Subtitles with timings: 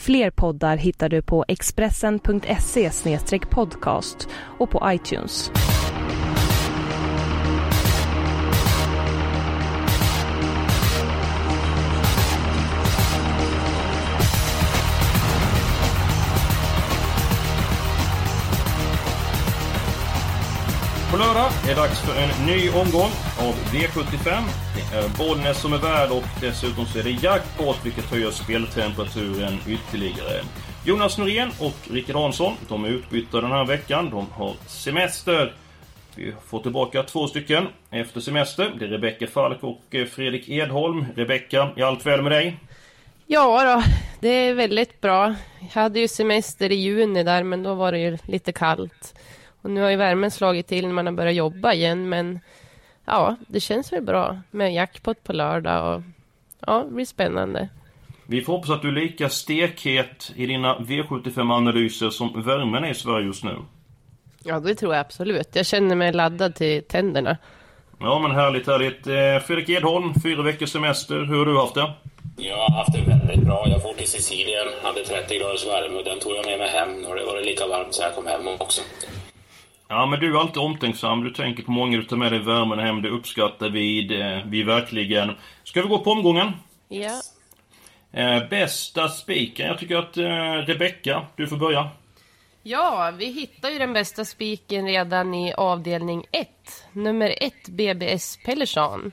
[0.00, 2.90] Fler poddar hittar du på expressen.se
[3.50, 5.50] podcast och på iTunes.
[21.10, 24.42] På lördag är det dags för en ny omgång av V75.
[24.94, 30.42] Eh, Bollnäs som är värd och dessutom så är det jackpot vilket höjer speltemperaturen ytterligare.
[30.84, 34.10] Jonas Norén och Rickard Hansson, de är utbytta den här veckan.
[34.10, 35.54] De har semester.
[36.14, 38.72] Vi får tillbaka två stycken efter semester.
[38.78, 41.06] Det är Rebecka Falk och eh, Fredrik Edholm.
[41.16, 42.56] Rebecka, är allt väl med dig?
[43.26, 43.82] Ja då,
[44.20, 45.34] det är väldigt bra.
[45.60, 49.14] Jag hade ju semester i juni där, men då var det ju lite kallt.
[49.62, 52.40] Och nu har ju värmen slagit till när man har börjat jobba igen, men
[53.04, 56.02] ja, det känns väl bra med jackpot på lördag och
[56.66, 57.68] ja, det blir spännande.
[58.26, 62.94] Vi får hoppas att du är lika stekhet i dina V75-analyser som värmen är i
[62.94, 63.56] Sverige just nu.
[64.44, 65.56] Ja, det tror jag absolut.
[65.56, 67.36] Jag känner mig laddad till tänderna.
[68.00, 69.06] Ja, men härligt, härligt.
[69.06, 71.24] Eh, Fredrik Edholm, fyra veckors semester.
[71.24, 71.92] Hur har du haft det?
[72.36, 73.68] Jag har haft det väldigt bra.
[73.68, 77.04] Jag for till Sicilien, hade 30 graders värme och den tog jag med mig hem.
[77.04, 78.82] Och det var lika varmt så jag kom hem också.
[79.88, 81.24] Ja, men du är alltid omtänksam.
[81.24, 83.02] Du tänker på många, du tar med dig värmen hem.
[83.02, 85.32] Det uppskattar vi, det, vi verkligen.
[85.64, 86.52] Ska vi gå på omgången?
[86.88, 87.20] Ja.
[88.12, 89.66] Eh, bästa spiken.
[89.66, 91.90] Jag tycker att eh, Rebecka, du får börja.
[92.62, 96.48] Ja, vi hittar ju den bästa spiken redan i avdelning 1.
[96.92, 99.12] Nummer 1, BBS Pellersson.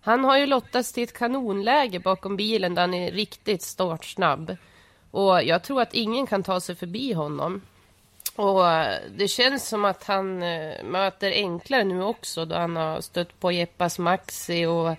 [0.00, 4.56] Han har ju lottats till ett kanonläge bakom bilen där han är riktigt startsnabb.
[5.10, 7.62] Och jag tror att ingen kan ta sig förbi honom.
[8.36, 13.00] Och eh, det känns som att han eh, möter enklare nu också då han har
[13.00, 14.96] stött på Jeppas Maxi och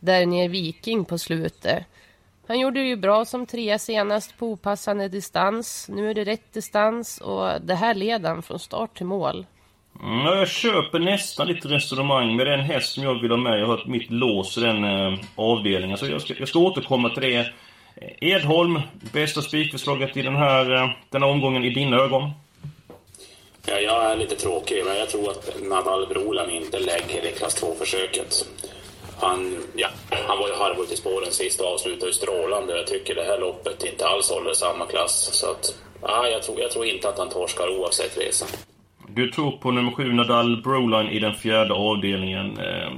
[0.00, 1.84] där nere Viking på slutet.
[2.48, 5.86] Han gjorde det ju bra som trea senast på opassande distans.
[5.88, 9.46] Nu är det rätt distans och det här leder han från start till mål.
[10.02, 13.60] Mm, jag köper nästan lite resonemang med den häst som jag vill ha med.
[13.60, 15.98] Jag har ett mitt lås i den eh, avdelningen.
[15.98, 17.36] Så jag ska, jag ska återkomma till det.
[17.36, 17.48] Eh,
[18.20, 18.80] Edholm,
[19.12, 22.30] bästa spikförslaget i den här, eh, den här omgången i dina ögon?
[23.70, 27.62] Ja, jag är lite tråkig, men jag tror att Nadal Brolan inte lägger det klass
[27.62, 28.48] 2-försöket.
[29.20, 32.76] Han, ja, han var ju halvvägs i spåren sist och avslutade ju strålande.
[32.76, 35.30] Jag tycker det här loppet inte alls håller samma klass.
[35.32, 38.46] Så att, ja, jag, tror, jag tror inte att han torskar oavsett resa.
[39.08, 42.58] Du tror på nummer 7 Nadal Broline i den fjärde avdelningen.
[42.58, 42.92] Eh,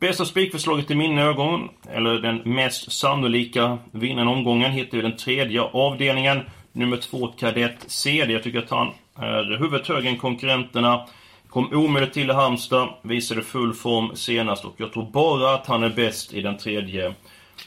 [0.00, 5.62] bästa spikförslaget i mina ögon, eller den mest sannolika vinnaren omgången, hittar vi den tredje
[5.62, 6.40] avdelningen.
[6.72, 8.32] Nummer 2 Kadett CD.
[8.32, 11.06] Jag tycker att han är huvudet högre än konkurrenterna.
[11.48, 15.82] Kom omöjligt till i Halmstad, visade full form senast och jag tror bara att han
[15.82, 17.14] är bäst i den tredje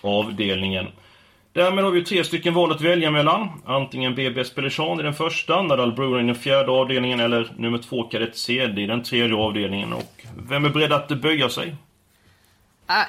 [0.01, 0.87] avdelningen.
[1.53, 3.49] Därmed har vi tre stycken val att välja mellan.
[3.65, 8.03] Antingen BBS Pellechan i den första, Nadal Bruno i den fjärde avdelningen eller nummer två
[8.03, 9.93] Kadett CD i den tredje avdelningen.
[9.93, 11.75] Och vem är beredd att böja sig?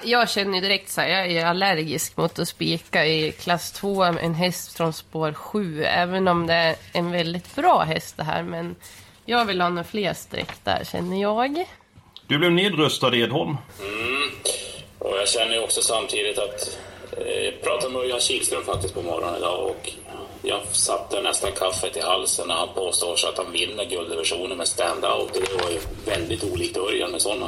[0.04, 4.34] Jag känner direkt så här, jag är allergisk mot att spika i klass 2 en
[4.34, 5.84] häst från spår 7.
[5.84, 8.42] Även om det är en väldigt bra häst det här.
[8.42, 8.76] Men
[9.24, 11.64] jag vill ha några fler streck där känner jag.
[12.26, 13.56] Du blev nedröstad Edholm.
[13.80, 14.30] Mm.
[14.98, 16.78] Och jag känner också samtidigt att...
[17.12, 19.90] Eh, jag pratade med Örjan Kihlström faktiskt på morgonen idag och
[20.42, 24.68] jag satte nästan kaffet i halsen när han påstår så att han vinner gulddivisionen med
[24.68, 25.32] stand-out.
[25.32, 27.46] Det var ju väldigt olikt Örjan med sådana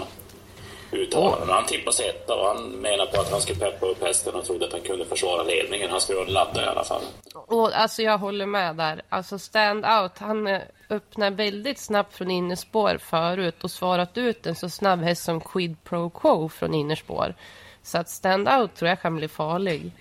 [0.93, 1.49] uttalanden.
[1.49, 4.67] Han tippade etta och han menade på att han skulle peppa upp hästen och trodde
[4.67, 5.91] att han kunde försvara ledningen.
[5.91, 7.03] Han skulle ladda i alla fall.
[7.35, 9.03] Och, alltså jag håller med där.
[9.09, 14.55] Alltså stand out, han eh, öppnar väldigt snabbt från innerspår förut och svarat ut en
[14.55, 17.35] så snabb häst som Quid Pro Quo från innerspår.
[17.83, 19.93] Så att stand out tror jag kan bli farlig.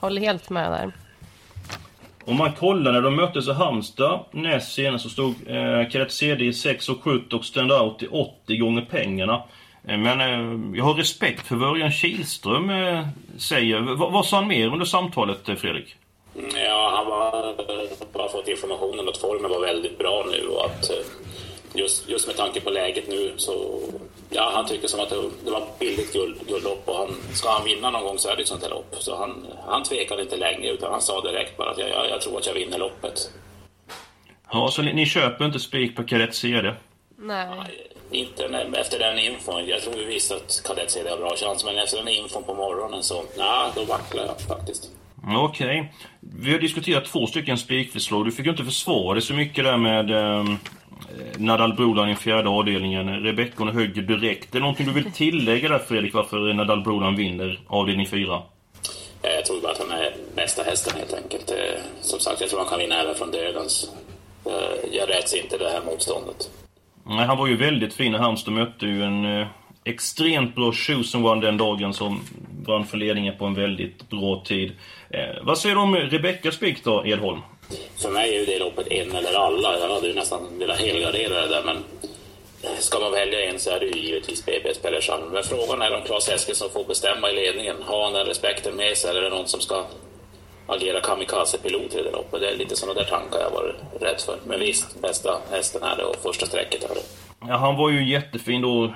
[0.00, 0.92] Håller helt med där.
[2.26, 6.44] Om man kollar när de möttes i Halmstad näst senast så stod eh, Kadett CD
[6.44, 9.42] i 6 och 70 och stand out i 80 gånger pengarna.
[9.88, 13.06] Eh, men eh, jag har respekt för vad Örjan Kihlström eh,
[13.38, 13.80] säger.
[13.80, 15.96] V vad sa han mer under samtalet, Fredrik?
[16.54, 17.32] Ja, han var,
[18.22, 20.90] har fått informationen att formen var väldigt bra nu och att
[21.74, 23.80] just, just med tanke på läget nu så...
[24.30, 27.64] Ja, han tycker som att det, det var billigt guld, guldlopp och han, ska han
[27.64, 28.94] vinna någon gång så är det ett sånt här lopp.
[28.98, 32.20] Så han, han tvekade inte länge utan han sa direkt bara att jag, jag, jag
[32.20, 33.30] tror att jag vinner loppet.
[34.52, 36.74] Ja, så ni, ni köper inte spik på kadett CD?
[37.16, 37.93] Nej.
[38.14, 39.66] Inte när, efter den infon.
[39.66, 42.54] Jag tror vi visste att kadett CD har bra chans, men efter den infon på
[42.54, 44.90] morgonen så, nej, då vacklar jag faktiskt.
[45.36, 45.92] Okej.
[46.20, 48.24] Vi har diskuterat två stycken spikförslag.
[48.24, 50.44] Du fick ju inte försvara det så mycket där med eh,
[51.38, 53.08] Nadal Brolan i fjärde avdelningen.
[53.22, 54.48] Rebecka högg direkt.
[54.48, 58.42] Är det någonting du vill tillägga där Fredrik, varför Nadal Brolan vinner avdelning 4?
[59.22, 61.50] Eh, Jag tror bara att han är bästa hästen helt enkelt.
[61.50, 61.56] Eh,
[62.00, 63.90] Som sagt, jag tror han kan vinna även från dödens.
[64.46, 64.52] Eh,
[64.92, 66.50] Jag räds inte det här motståndet.
[67.06, 68.54] Nej, han var ju väldigt fin i Halmstad.
[68.54, 69.46] Mötte ju en eh,
[69.84, 72.20] extremt bra chosen one den dagen som
[72.66, 74.72] vann för ledningen på en väldigt bra tid.
[75.10, 77.40] Eh, vad säger du om eh, Rebeckas spik då, Edholm?
[77.96, 79.78] För mig är ju det loppet en eller alla.
[79.78, 81.76] Jag hade ju nästan velat helgardera det där, men
[82.62, 85.20] eh, ska man välja en så är det ju givetvis BB's Pellersson.
[85.32, 87.76] Men frågan är om Claes Eskilsson får bestämma i ledningen.
[87.84, 89.84] Har han den respekten med sig eller är det någon som ska
[90.66, 92.40] agera kamikaze-pilot i det loppet?
[92.40, 94.36] Det är lite sådana där tankar jag var rädd för.
[94.46, 97.00] Men visst, bästa hästen är det och första strecket är det.
[97.48, 98.94] Ja, han var ju jättefin då,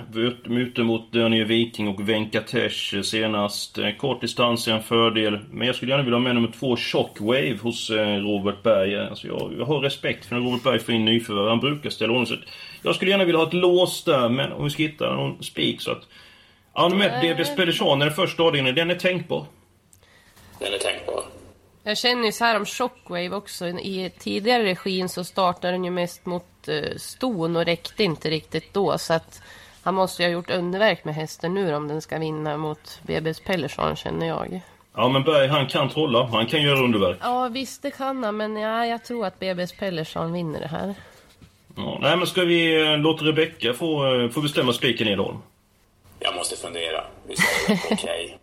[0.49, 3.79] ute mot Dönje Viking och Venkatesh senast.
[3.79, 6.77] Eh, Kort distans är en fördel, men jag skulle gärna vilja ha med nummer två,
[6.77, 8.99] Shockwave, hos eh, Robert Berg.
[8.99, 11.49] Alltså jag, jag har respekt för när Robert Berg får in nyförvärv.
[11.49, 12.27] Han brukar ställa ordning.
[12.27, 12.35] Så
[12.83, 15.81] Jag skulle gärna vilja ha ett lås där, men om vi ska hitta någon spik
[15.81, 16.03] så att...
[16.75, 19.47] Ja, nummer DB Spedition, den första avdelningen, den är tänkbar.
[20.59, 21.23] Den är tänkbar.
[21.83, 23.69] Jag känner ju så här om Shockwave också.
[23.69, 28.75] I tidigare regin så startade den ju mest mot eh, ston och räckte inte riktigt
[28.75, 28.99] då.
[28.99, 29.43] Så att
[29.83, 33.43] han måste ju ha gjort underverk med hästen nu om den ska vinna mot BB's
[33.47, 34.61] Pellerson känner jag.
[34.95, 36.25] Ja, men Berg, han kan trolla.
[36.27, 37.19] Han kan göra underverk.
[37.21, 40.95] Ja visst det kan han men ja, jag tror att BB's Pellerson vinner det här.
[41.77, 45.39] Ja, nej, men ska vi eh, låta Rebecka få, eh, få bestämma spiken Edholm?
[46.19, 47.05] Jag måste fundera.
[47.27, 48.38] Vi ju okej.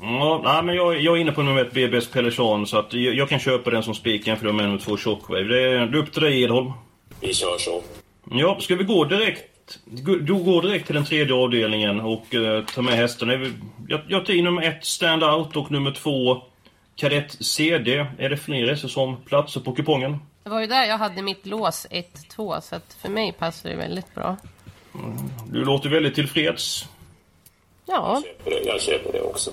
[0.00, 3.14] Ja, nej, men jag, jag är inne på nummer ett, BB's Pellerson, så att jag,
[3.14, 5.44] jag kan köpa den som spiken för de är nummer två Shockwave.
[5.44, 6.72] Det är, det är upp till dig Edholm.
[7.20, 7.82] Vi kör så.
[8.30, 9.78] Ja, ska vi gå direkt?
[9.84, 13.32] Du går direkt till den tredje avdelningen och eh, ta med hästarna.
[13.88, 16.42] Jag, jag tar in nummer ett, Stand Out, och nummer två,
[16.96, 18.06] Kadett CD.
[18.18, 20.18] Är det fler som platser på kupongen?
[20.44, 21.86] Det var ju där jag hade mitt lås
[22.36, 24.36] 1-2 så att för mig passar det väldigt bra.
[25.50, 26.88] Du låter väldigt tillfreds.
[27.86, 28.66] Ja, Köper det.
[28.66, 29.50] Jag köper det också.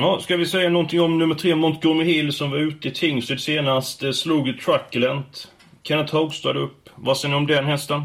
[0.00, 3.40] Ja, ska vi säga någonting om nummer tre, Montgomery Hill, som var ute i Tingsryd
[3.40, 4.02] senast.
[4.02, 5.48] eh, Slog ju Truculent.
[5.82, 6.88] Kenneth Hogstad upp.
[6.94, 8.02] Vad säger ni om den hästen?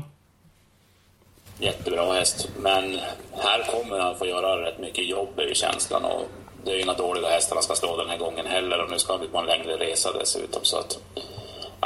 [1.60, 2.50] Jättebra häst.
[2.62, 3.00] Men
[3.44, 6.06] här kommer han få göra rätt mycket jobb är ju känslan.
[6.06, 6.30] Och
[6.66, 8.84] det är ju inga dåliga hästar han ska slå den här gången heller.
[8.84, 10.60] Och nu ska han ut på en längre resa dessutom.
[10.64, 11.00] Så att...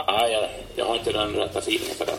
[0.08, 2.18] Nej, jag, jag har inte den rätta feelingen för den.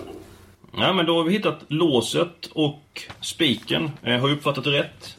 [0.76, 3.90] Ja, men då har vi hittat låset och spiken.
[4.02, 5.17] Eh, har jag uppfattat det rätt?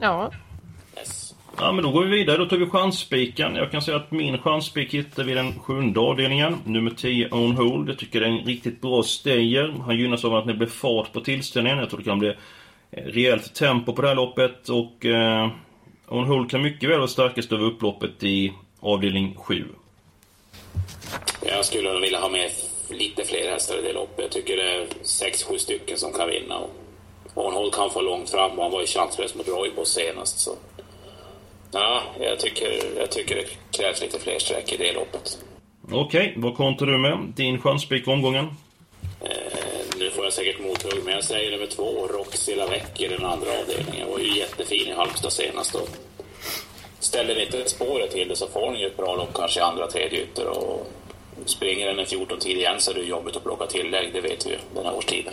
[0.00, 0.30] ja.
[1.62, 2.36] Ja, men då går vi vidare.
[2.36, 3.56] Då tar vi chansspiken.
[3.56, 6.56] Jag kan säga att min chansspik hittar vi den sjunde avdelningen.
[6.64, 7.88] Nummer 10, On Hold.
[7.88, 9.74] Jag tycker det är en riktigt bra stayer.
[9.86, 11.78] Han gynnas av att det blir fart på tillställningen.
[11.78, 12.28] Jag tror det kan bli
[12.90, 14.68] eh, rejält tempo på det här loppet.
[14.68, 15.48] Och eh,
[16.08, 19.64] On Hold kan mycket väl vara starkast över upploppet i avdelning 7.
[21.46, 22.50] Jag skulle nog vilja ha med
[22.90, 24.24] lite fler hästar i det loppet.
[24.24, 26.58] Jag tycker det är sex, sju stycken som kan vinna.
[26.58, 26.70] Och
[27.34, 30.40] Ornhold kan få långt fram och han var ju chanslös mot Roybos senast.
[30.40, 30.56] Så.
[31.72, 35.38] Ja, jag tycker, jag tycker det krävs lite fler streck i det loppet.
[35.92, 37.18] Okej, vad kontrar du med?
[37.36, 38.44] Din chanspik omgången?
[39.20, 39.28] Eh,
[39.98, 43.48] nu får jag säkert mothugg, men jag säger nummer två, Roxy Lavec i den andra
[43.60, 44.10] avdelningen.
[44.10, 45.74] Var ju jättefin i Halmstad senast.
[45.74, 45.88] Och
[46.98, 49.86] ställer inte spåret till det så får hon ju ett bra lopp kanske i andra,
[49.86, 50.46] tredje ytter.
[50.46, 50.86] Och
[51.44, 54.50] springer den en 14-tid igen så är det jobbigt att plocka tillägg, det vet vi
[54.50, 55.32] ju den här årstiden.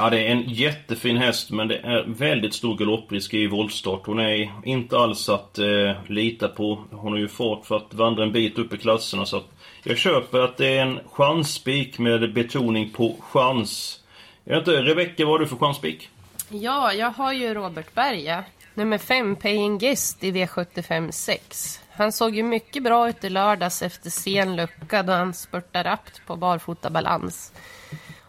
[0.00, 4.06] Ja, det är en jättefin häst, men det är väldigt stor galopprisk i voltstart.
[4.06, 6.84] Hon är inte alls att eh, lita på.
[6.90, 9.48] Hon har ju fart för att vandra en bit upp i klasserna, så att
[9.82, 14.00] jag köper att det är en chansspik med betoning på chans.
[14.44, 16.08] Jag vet inte, Rebecka, vad har du för chansspik?
[16.48, 18.44] Ja, jag har ju Robert Berga.
[18.74, 21.80] Nummer 5, Paying Guest i V75 6.
[21.90, 26.26] Han såg ju mycket bra ut i lördags efter sen lucka då han spurtade rappt
[26.26, 27.52] på barfota balans.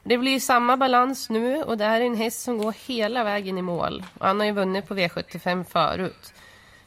[0.10, 3.24] Det blir ju samma balans nu och det här är en häst som går hela
[3.24, 4.04] vägen i mål.
[4.20, 6.34] Han har ju vunnit på V75 förut.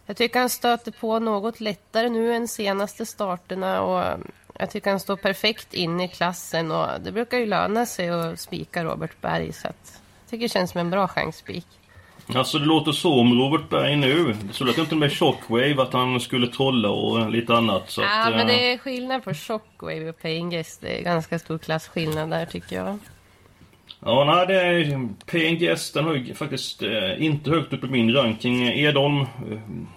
[0.07, 4.91] Jag tycker han stöter på något lättare nu än senaste starterna och mm, jag tycker
[4.91, 9.21] han står perfekt in i klassen och det brukar ju löna sig att spika Robert
[9.21, 11.67] Berg så att jag tycker det känns som en bra chansspik.
[12.35, 14.35] Alltså det låter så om Robert Berg nu.
[14.59, 17.91] Det lät inte med Shockwave att han skulle trolla och lite annat.
[17.91, 20.81] Så Ja, att, men eh, det är skillnad på Shockwave och Paying Guest.
[20.81, 22.99] Det är ganska stor klassskillnad där tycker jag.
[24.05, 28.13] Ja, nej, det är PNGS, den har ju faktiskt eh, inte högt upp i min
[28.15, 28.69] ranking.
[28.69, 29.27] Edholm, eh,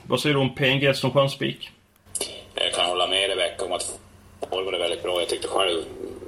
[0.03, 1.69] vad säger du om PNGS som chansspik?
[2.55, 3.99] Jag kan hålla med Rebecka om att
[4.49, 5.19] formen är väldigt bra.
[5.19, 5.83] Jag tyckte själv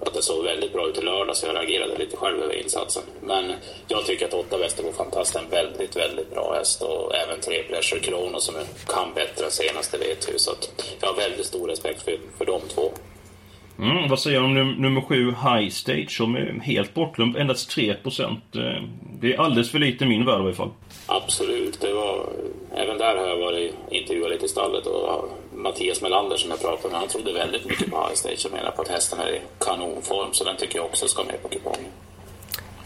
[0.07, 3.03] att det såg väldigt bra ut i lördag så jag reagerade lite själv över insatsen.
[3.21, 3.53] Men
[3.87, 7.63] jag tycker att 8 Västerbo Fantast är en väldigt, väldigt bra häst och även 3
[7.63, 8.55] Pleasure Krono som
[8.87, 12.61] kan bättre än senaste vet Så att jag har väldigt stor respekt för, för de
[12.61, 12.91] två.
[13.79, 17.77] Mm, vad säger du om num nummer 7 High Stage som är helt bortglömd, endast
[17.77, 18.21] 3%.
[18.21, 18.83] Eh,
[19.21, 20.69] det är alldeles för lite i min värld i alla fall.
[21.05, 22.29] Absolut, det var...
[22.75, 26.89] Även där har jag varit intervjuad lite i stallet och Mattias Melander som jag pratade
[26.91, 29.41] med, han trodde väldigt mycket på High Stage och menar på att hästen är i
[29.59, 31.91] kanonform så den tycker jag också ska med på kupongen.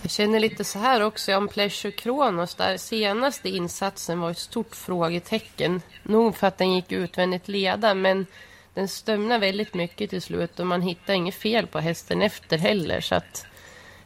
[0.02, 4.76] Jag känner lite så här också om Pleasure Kronos där senaste insatsen var ett stort
[4.76, 5.82] frågetecken.
[6.04, 8.26] Nog för att den gick utvändigt leda men
[8.74, 13.02] den stömnar väldigt mycket till slut och man hittar inget fel på hästen efter heller.
[13.02, 13.46] Så att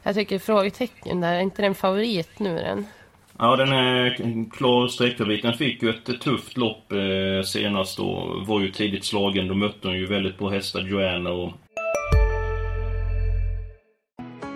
[0.03, 2.87] jag tycker frågetecken där, är inte den favorit nu den?
[3.39, 5.41] Ja, den är klar streckfavorit.
[5.41, 9.47] Den fick ju ett tufft lopp eh, senast och var ju tidigt slagen.
[9.47, 11.53] Då mötte hon ju väldigt bra hästar, Joanna och...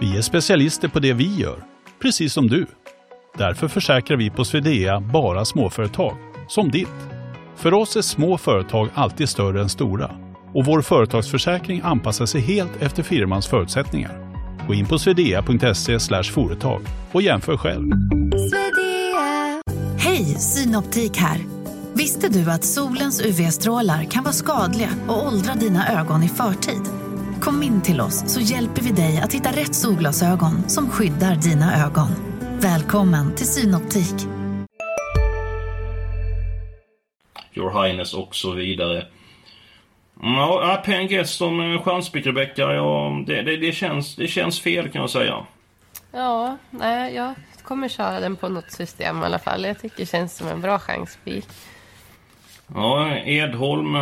[0.01, 1.63] Vi är specialister på det vi gör,
[2.01, 2.65] precis som du.
[3.37, 6.17] Därför försäkrar vi på Swedea bara småföretag,
[6.47, 7.09] som ditt.
[7.55, 10.11] För oss är små företag alltid större än stora
[10.53, 14.28] och vår företagsförsäkring anpassar sig helt efter firmans förutsättningar.
[14.69, 17.91] Gå in på swedea.se företag och jämför själv.
[19.97, 21.37] Hej, Synoptik här.
[21.93, 26.81] Visste du att solens UV-strålar kan vara skadliga och åldra dina ögon i förtid?
[27.41, 31.85] Kom in till oss så hjälper vi dig att hitta rätt solglasögon som skyddar dina
[31.85, 32.09] ögon.
[32.59, 34.27] Välkommen till Synoptik.
[37.53, 39.05] Your Highness och så vidare.
[40.21, 45.01] Ja, PNGS som eh, chanspik Rebecka, ja, det, det, det, känns, det känns fel kan
[45.01, 45.45] jag säga.
[46.11, 47.33] Ja, nej, jag
[47.63, 49.63] kommer köra den på något system i alla fall.
[49.63, 51.45] Jag tycker det känns som en bra chanspik.
[52.75, 53.95] Ja, Edholm.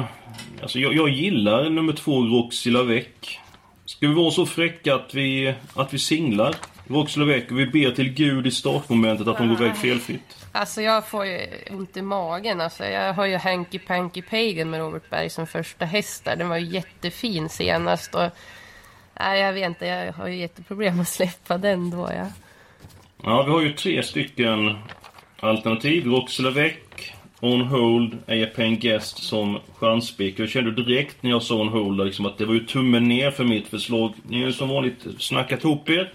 [0.61, 3.05] Alltså jag, jag gillar nummer två Roxy Lavec.
[3.85, 6.55] Ska vi vara så fräcka att vi, att vi singlar
[6.89, 7.09] Och
[7.49, 10.47] vi ber till Gud i startmomentet att hon går iväg felfritt?
[10.51, 11.39] Alltså jag får ju
[11.69, 12.61] ont i magen.
[12.61, 16.35] Alltså, jag har ju Hanky Panky Pagan med Robert Berg som första häst där.
[16.35, 18.15] Den var ju jättefin senast.
[18.15, 18.29] Och,
[19.19, 22.09] nej, jag vet inte, jag har ju jätteproblem att släppa den då.
[22.15, 22.27] Ja,
[23.23, 24.77] ja vi har ju tre stycken
[25.39, 26.05] alternativ.
[26.05, 26.73] Roxy Lavec,
[27.39, 30.39] On Hold, Ajapen Guest som chanspik.
[30.39, 33.31] Jag kände direkt när jag sa On Hold liksom att det var ju tummen ner
[33.31, 34.13] för mitt förslag.
[34.27, 36.13] Ni har ju som vanligt snackat ihop er.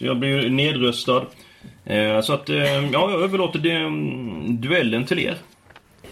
[0.00, 1.26] Så jag blir ju nedröstad.
[1.84, 5.36] Eh, så att, eh, ja, jag överlåter det, mm, duellen till er.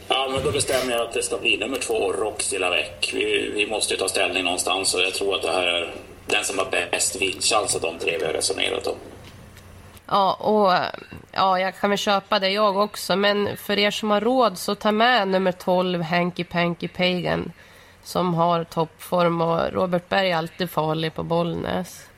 [0.08, 3.14] Ja, men då bestämmer jag att det ska bli nummer två, Roxy Lavec.
[3.14, 5.90] Vi, vi måste ju ta ställning någonstans och jag tror att det här är
[6.26, 8.96] den som har bäst vinstchans av de tre vi har resonerat om.
[10.06, 10.72] Ja, och
[11.32, 13.16] ja, jag kan väl köpa det jag också.
[13.16, 17.52] Men för er som har råd så ta med nummer 12, Hanky Panky Pagan.
[18.02, 22.08] Som har toppform och Robert Berg är alltid farlig på Bollnäs.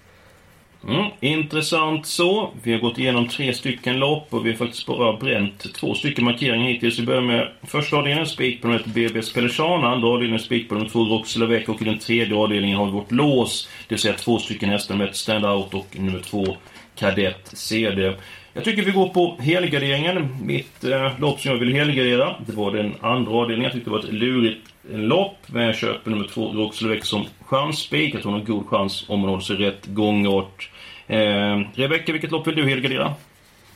[0.89, 2.51] Mm, intressant så.
[2.63, 6.25] Vi har gått igenom tre stycken lopp och vi har faktiskt bara bränt två stycken
[6.25, 6.99] markeringar hittills.
[6.99, 10.89] Vi börjar med första avdelningen, spik på nummer BBS Pelechana, andra avdelningen spik på nummer
[10.89, 14.39] två Roxelavec och i den tredje avdelningen har vi vårt lås, det vill säga två
[14.39, 16.57] stycken hästar med ett stand-out och nummer två
[16.95, 18.15] Kadett CD.
[18.53, 20.37] Jag tycker vi går på helgarderingen.
[20.43, 23.65] Mitt eh, lopp som jag vill helgardera, det var den andra avdelningen.
[23.65, 25.37] Jag tyckte det var ett lurigt lopp.
[25.47, 28.15] Men jag köper nummer två, Roxelbeck, som chansspik.
[28.15, 30.71] Jag tror hon har god chans om hon håller sig rätt gångart.
[31.07, 33.15] Eh, Rebecka, vilket lopp vill du helgardera?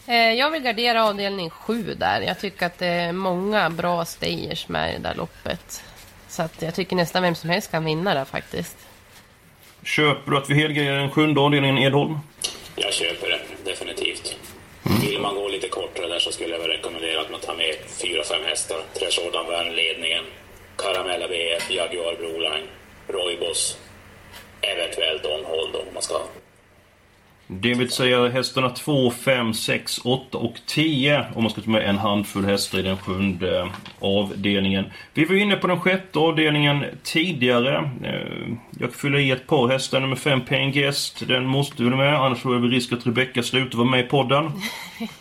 [0.06, 2.20] Eh, jag vill gardera avdelning 7 där.
[2.20, 5.84] Jag tycker att det är många bra stayers med i det där loppet.
[6.28, 8.76] Så att jag tycker nästan vem som helst kan vinna där faktiskt.
[9.82, 12.18] Köper du att vi helgarderar den sjunde avdelningen Edholm?
[12.76, 13.43] Jag köper det.
[15.00, 17.74] Vill man gå lite kortare där så skulle jag väl rekommendera att man tar med
[18.02, 18.78] fyra, fem hästar.
[18.94, 20.24] Tresjordan Värn ledningen.
[20.76, 22.68] Caramella BF, Jaguar Broline,
[23.08, 23.78] Roybos,
[24.60, 26.20] eventuellt On Hold om man ska
[27.46, 31.88] det vill säga hästarna 2, 5, 6, 8 och 10 om man ska ta med
[31.88, 33.70] en handfull hästar i den sjunde
[34.00, 34.84] avdelningen.
[35.14, 37.90] Vi var inne på den sjätte avdelningen tidigare.
[38.04, 40.00] Eh, jag fyller i ett par hästar.
[40.00, 43.78] Nummer 5 Paying Guest, den måste du med annars tror jag risk att Rebecca slutar
[43.78, 44.52] vara med i podden.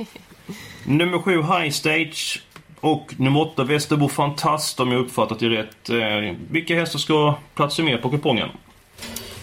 [0.85, 2.41] nummer 7 High Stage
[2.79, 5.89] och nummer 8 Västerbo Fantast om jag uppfattat det rätt.
[5.89, 8.49] Eh, vilka hästar ska platsa med på kupongen?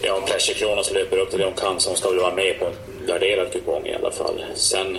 [0.02, 2.59] Ja, om Pleasure Kronos löper upp till det de kan så ska väl vara med
[2.59, 4.45] på en garderad kupong i alla fall.
[4.54, 4.99] Sen,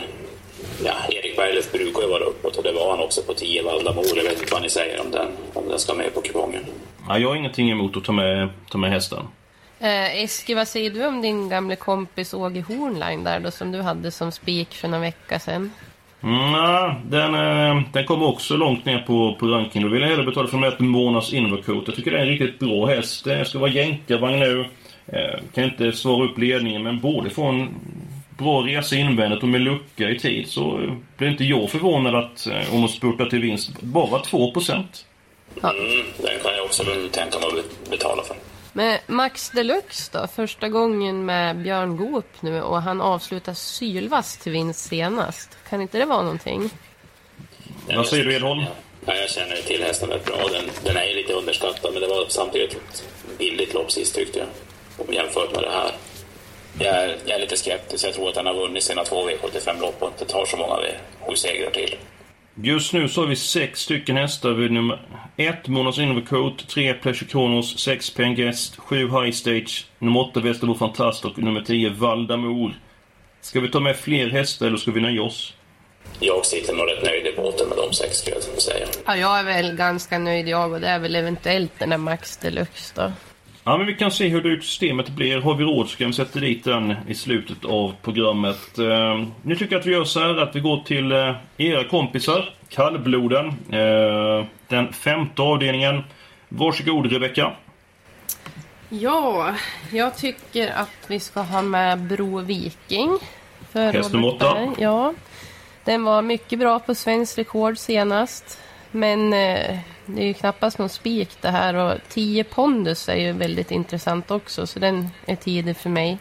[0.86, 4.06] ja, Erik Berglöf brukar ju vara uppåt och det var han också på 10 Valdamor.
[4.16, 6.64] Jag vet inte vad ni säger om den, om den ska med på kupongen.
[7.08, 9.28] Ja, jag har ingenting emot att ta med, ta med hästen.
[9.80, 13.82] Eh, Eski, vad säger du om din gamle kompis Åge Hornline där då, som du
[13.82, 15.72] hade som spik för några vecka sedan?
[16.24, 19.88] Mm, den, eh, den kommer också långt ner på, på rankingen.
[19.88, 21.84] Då vill jag hellre betala för med ett månads Invercoat.
[21.86, 23.24] Jag tycker det är en riktigt bra häst.
[23.24, 24.66] Det ska vara jänkarvagn nu.
[25.12, 27.70] Eh, kan inte svara upp ledningen, men både få en
[28.38, 32.74] bra resa invändigt och med lucka i tid så blir inte jag förvånad att eh,
[32.74, 35.06] om hon spurtar till vinst bara 2 procent.
[35.64, 38.36] Mm, den kan jag också väl tänka mig att betala för.
[38.74, 40.28] Men Max Deluxe då?
[40.28, 45.58] Första gången med Björn Goop nu och han avslutar sylvass till vinst senast.
[45.70, 46.70] Kan inte det vara någonting?
[47.96, 48.64] Vad säger du Edholm?
[49.06, 50.38] Ja, jag känner till hästen väldigt bra.
[50.52, 53.04] Den, den är ju lite underskattad, men det var samtidigt ett
[53.38, 54.48] billigt lopp sist tyckte jag.
[54.98, 55.92] Om jämfört med det här.
[56.80, 58.06] Jag är, jag är lite skeptisk.
[58.06, 61.72] Jag tror att den har vunnit sina två V75-lopp och inte tar så många V7-segrar
[61.72, 61.96] till.
[62.56, 65.02] Just nu så har vi sex stycken hästar vid nummer
[65.38, 71.26] 1 Monas Innovacoat, 3 Pleasure Corners, 6 Pengest, 7 High Stage, nummer 8 Västerbo Fantast
[71.26, 72.74] och nummer 10 Valdamor.
[73.42, 75.54] Ska vi ta med fler hästar eller ska vi nöja oss?
[76.20, 78.88] Jag sitter nog rätt nöjd i båten med de sex, skulle jag säga.
[79.06, 82.38] Ja, jag är väl ganska nöjd jag och det är väl eventuellt den där Max
[82.38, 83.12] Deluxe då.
[83.72, 85.42] Ja, men vi kan se hur det systemet blir.
[85.42, 88.80] Har vi råd så kan vi sätta dit den i slutet av programmet.
[88.80, 91.84] Eh, nu tycker jag att vi gör så här att vi går till eh, era
[91.84, 93.48] kompisar, kallbloden.
[93.48, 96.04] Eh, den femte avdelningen.
[96.50, 97.52] Varsågod Rebecka.
[98.90, 99.56] Ja,
[99.92, 103.18] jag tycker att vi ska ha med Bro Viking.
[103.74, 104.74] Häst nummer åtta.
[104.78, 105.14] Ja,
[105.84, 108.60] den var mycket bra på svensk rekord senast.
[108.92, 113.32] Men eh, det är ju knappast någon spik det här och 10 pondus är ju
[113.32, 116.18] väldigt intressant också så den är tidig för mig.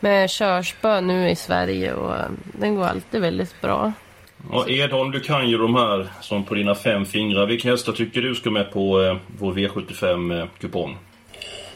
[0.00, 2.24] Med körspö nu i Sverige och eh,
[2.58, 3.92] den går alltid väldigt bra.
[4.52, 7.46] Ja, Edholm, du kan ju de här som på dina fem fingrar.
[7.46, 10.96] Vilka hästar tycker du ska med på eh, vår V75-kupong?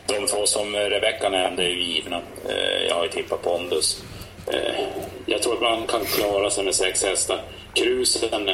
[0.06, 2.16] De två som Rebecka nämnde är ju givna.
[2.48, 4.04] Eh, Jag har ju tippat Pondus.
[4.46, 4.84] Eh,
[5.26, 7.40] Jag tror att man kan klara sig med sex hästar.
[7.74, 8.48] Cruisen,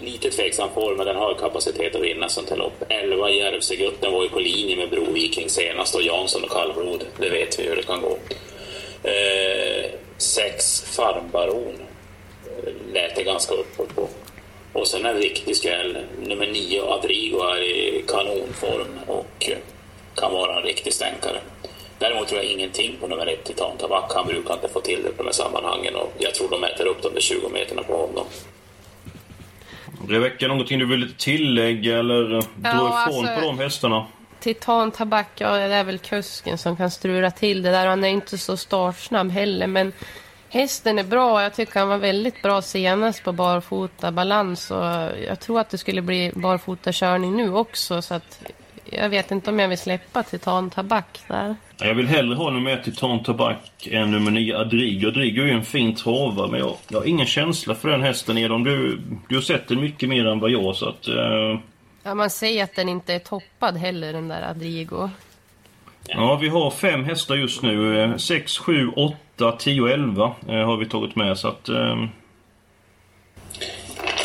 [0.00, 2.84] lite tveksam form, men den har kapacitet att vinna sånt här lopp.
[2.88, 7.04] 11 Järvsögutten var ju på linje med Broviking senast och Jansson och Kallblod.
[7.20, 8.18] Det vet vi hur det kan gå.
[9.08, 11.74] Eh, sex Farmbaron
[12.46, 14.08] eh, lät det ganska uppåt på.
[14.72, 15.98] Och sen en riktig skräll.
[16.22, 19.50] Nummer nio, Adrigo, är i kanonform och
[20.14, 21.40] kan vara en riktig stänkare.
[21.98, 24.12] Däremot tror jag ingenting på nummer ett, Titan Tabak.
[24.14, 26.86] Han brukar inte få till det på de här sammanhangen och jag tror de äter
[26.86, 28.26] upp de där 20 meterna på honom.
[30.08, 34.06] Rebecka, någonting du vill tillägga eller eh, dra Ja, ifrån alltså- på de hästarna?
[34.40, 37.86] Titan Tabak, ja det är väl kusken som kan strula till det där.
[37.86, 39.92] Han är inte så startsnabb heller men
[40.48, 41.42] hästen är bra.
[41.42, 44.84] Jag tycker han var väldigt bra senast på barfota balans och
[45.28, 48.42] jag tror att det skulle bli barfota körning nu också så att
[48.92, 51.56] jag vet inte om jag vill släppa Titan Tabak där.
[51.78, 55.06] Jag vill hellre ha nummer ett Titan Tabak än nummer nio Adrigo.
[55.08, 58.38] Adrigo är ju en fin travare men jag, jag har ingen känsla för den hästen
[58.38, 58.64] Edom.
[58.64, 61.08] Du, du har sett den mycket mer än vad jag så att...
[61.08, 61.58] Eh,
[62.02, 65.10] Ja, man säger att den inte är toppad heller den där Adrigo.
[66.08, 68.00] ja, vi har fem hästar just nu.
[68.02, 68.88] Eh, 6, 7,
[69.36, 71.68] 8, 10 och 11 eh, har vi tagit med så att...
[71.68, 72.04] Eh,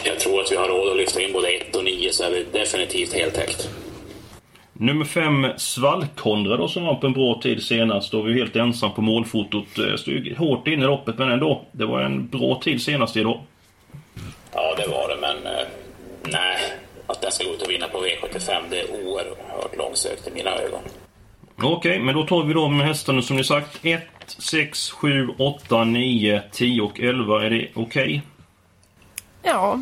[0.05, 2.31] Jag tror att vi har råd att lyfta in både ett och nio så är
[2.31, 3.69] vi definitivt heltäckt.
[4.81, 8.11] Nummer 5 Svallkondra då som var på en bra tid senast.
[8.11, 9.77] Då var vi helt ensam på målfotot.
[9.77, 11.65] Eh, Stod hårt in i loppet men ändå.
[11.71, 13.41] Det var en bra tid senast idag.
[14.53, 15.61] Ja, det var det, men eh,
[16.23, 16.57] nej.
[17.07, 20.51] Att den ska gå ut och vinna på V75, det är oerhört långsökt i mina
[20.51, 20.79] ögon.
[21.63, 23.79] Okej, men då tar vi de hästarna som ni sagt.
[23.85, 27.45] 1, 6, 7, 8, 9, 10 och 11.
[27.45, 28.21] Är det okej?
[29.43, 29.79] Ja,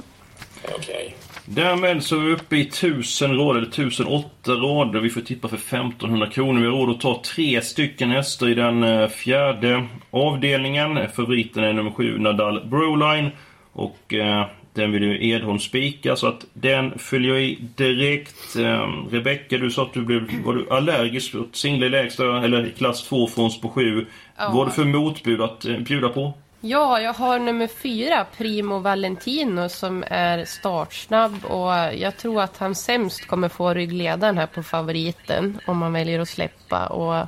[0.76, 1.16] Okej.
[1.52, 5.00] Därmed så är vi uppe i 1000 rader, eller 1008 rader.
[5.00, 6.62] Vi får tippa för 1500 kronor.
[6.62, 11.10] Vi har råd att ta tre stycken hästar i den eh, fjärde avdelningen.
[11.16, 13.30] Favoriten är nummer 7, Nadal Broline.
[13.74, 18.56] Och eh, den vill ju Edholm spika, så att den följer jag i direkt.
[18.56, 22.70] Eh, Rebecka, du sa att du blev var du allergisk mot singla i lägsta, eller
[22.78, 24.06] klass 2 från på 7.
[24.38, 24.46] Ja.
[24.48, 26.34] Vad har du för motbud att eh, bjuda på?
[26.62, 32.76] Ja, jag har nummer fyra, Primo Valentino, som är startsnabb och jag tror att han
[32.76, 36.88] sämst kommer få ryggledaren här på favoriten om man väljer att släppa.
[36.88, 37.28] Och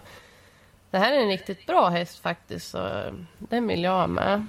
[0.91, 3.03] det här är en riktigt bra häst faktiskt, så
[3.37, 4.47] den vill jag ha med.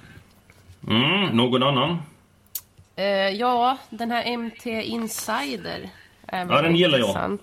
[0.87, 1.97] Mm, någon annan?
[2.95, 5.89] Eh, ja, den här MT Insider
[6.27, 7.39] är Ja, den gillar jag.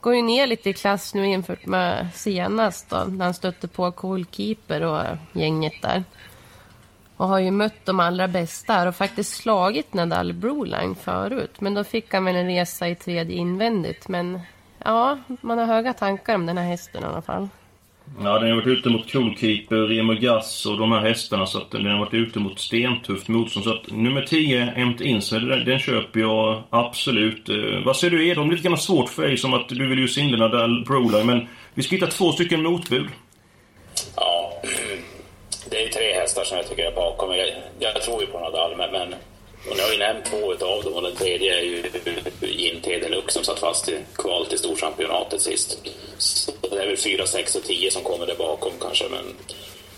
[0.00, 3.92] Går ju ner lite i klass nu jämfört med senast då, när han stötte på
[3.92, 6.04] Coolkeeper och gänget där.
[7.16, 11.60] Och har ju mött de allra bästa här och faktiskt slagit Nadal Broline förut.
[11.60, 14.08] Men då fick han väl en resa i tredje invändigt.
[14.08, 14.40] Men
[14.78, 17.48] ja, man har höga tankar om den här hästen i alla fall.
[18.18, 21.46] Ja, den har varit ute mot Coolkeeper, Remo Gass och de här hästarna.
[21.46, 23.64] Så att den har varit ute mot stentufft motstånd.
[23.64, 27.48] Så att nummer 10, Emt Inside, den, den köper jag absolut.
[27.48, 28.48] Eh, vad säger du Edholm?
[28.48, 31.26] Det är lite grann svårt för dig som att du vill ju singla Nadal Broline.
[31.26, 33.06] Men Vi ska hitta två stycken motbud.
[34.16, 34.98] Ja, eh,
[35.70, 37.30] det är ju tre hästar som jag tycker är bakom.
[37.36, 39.14] Jag, jag tror ju på Nadal, men, men
[39.68, 41.82] och ni har ju nämnt två av dem och den tredje är ju
[42.40, 45.78] Ginté Deluxe som satt fast i kval till Storchampionatet sist.
[46.18, 49.24] Så det är väl fyra, sex och tio som kommer där bakom kanske, men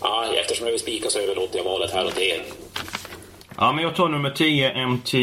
[0.01, 2.40] ja, eftersom jag vill spika så överlåter jag valet här och det.
[3.57, 5.14] Ja, men jag tar nummer 10, MT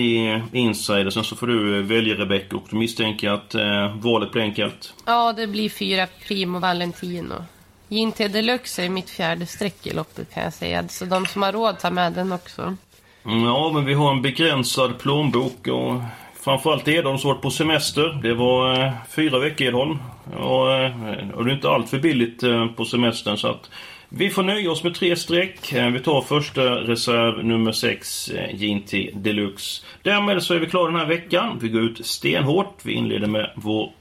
[0.53, 1.09] Insider.
[1.09, 4.93] Sen så får du välja Rebecca och då misstänker att eh, valet blir enkelt.
[5.05, 7.45] Ja, det blir fyra Primo Valentino.
[7.87, 10.87] Ginté Deluxe är mitt fjärde streck i loppet kan jag säga.
[10.87, 12.77] Så de som har råd tar med den också.
[13.25, 16.01] Mm, ja, men vi har en begränsad plånbok och
[16.41, 18.19] framförallt Edholm som varit på semester.
[18.23, 19.97] Det var eh, fyra veckor Edholm.
[20.37, 20.91] Och, eh,
[21.35, 23.69] och det är inte allt för billigt eh, på semestern så att
[24.09, 25.73] vi får nöja oss med tre streck.
[25.73, 29.85] Eh, Vi tar första reserv nummer 6, eh, Deluxe.
[30.03, 31.57] Därmed så är vi klara den här veckan.
[31.61, 32.77] Vi går ut stenhårt.
[32.83, 33.91] Vi inleder med vår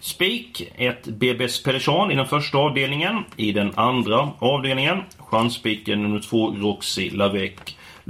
[0.00, 3.24] Spik, ett BBS Pereshan i den första avdelningen.
[3.36, 7.52] I den andra avdelningen, chansspiken nummer 2, Roxy Lavec.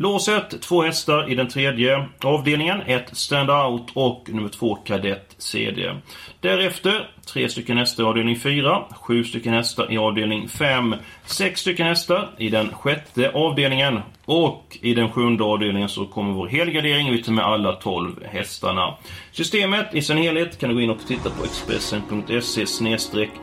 [0.01, 2.81] Låset, två hästar i den tredje avdelningen.
[2.87, 5.95] Ett Standout och nummer två Kadett CD.
[6.41, 11.87] Därefter tre stycken hästar i avdelning 4, sju stycken hästar i avdelning 5, sex stycken
[11.87, 17.13] hästar i den sjätte avdelningen och i den sjunde avdelningen så kommer vår helgardering.
[17.13, 18.95] Vi tar med alla 12 hästarna.
[19.33, 22.67] Systemet i sin helhet kan du gå in och titta på expressen.se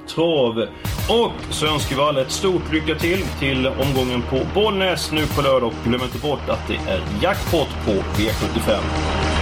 [0.07, 0.67] trav.
[1.09, 5.41] Och så önskar vi alla ett stort lycka till till omgången på Bollnäs nu på
[5.41, 5.67] lördag.
[5.67, 9.34] Och glöm inte bort att det är jackpot på V75.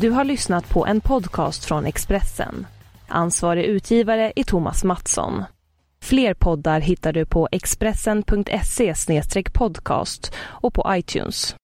[0.00, 2.66] Du har lyssnat på en podcast från Expressen.
[3.08, 5.44] Ansvarig utgivare är Thomas Mattsson.
[6.02, 8.94] Fler poddar hittar du på expressen.se
[9.54, 11.54] podcast och på iTunes.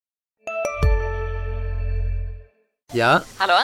[2.92, 3.54] Ja, Hallå?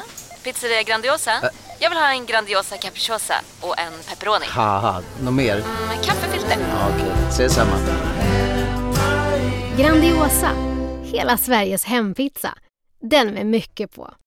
[0.45, 1.31] Pizzeria Grandiosa?
[1.79, 4.47] Jag vill ha en Grandiosa capriciosa och en pepperoni.
[4.49, 5.57] haha, något mer?
[5.89, 6.57] Med kaffefilter.
[6.61, 7.77] Ja, Okej, ses samma.
[9.79, 10.51] Grandiosa,
[11.03, 12.59] hela Sveriges hempizza.
[13.03, 14.11] Den med mycket på.